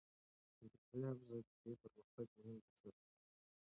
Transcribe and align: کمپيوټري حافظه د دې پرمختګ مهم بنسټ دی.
کمپيوټري 0.57 0.99
حافظه 1.07 1.37
د 1.41 1.49
دې 1.63 1.73
پرمختګ 1.81 2.27
مهم 2.37 2.57
بنسټ 2.65 2.95
دی. 3.05 3.13